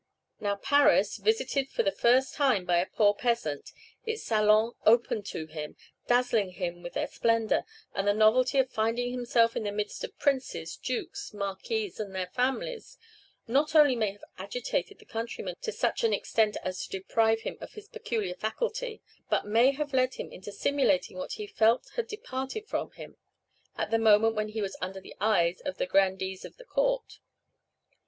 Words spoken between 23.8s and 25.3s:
the moment when he was under the